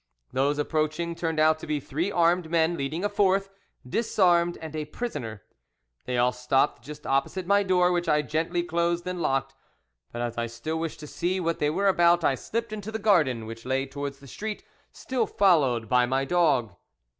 [0.33, 3.51] Those approaching turned out to be three armed men leading a fourth,
[3.87, 5.43] disarmed and a prisoner.
[6.05, 9.53] They all stopped just opposite my door, which I gently closed and locked,
[10.11, 12.97] but as I still wished to see what they were about, I slipped into the
[12.97, 16.75] garden, which lay towards the street, still followed by my dog.